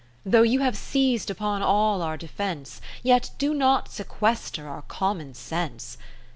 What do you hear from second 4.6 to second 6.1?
our common sense.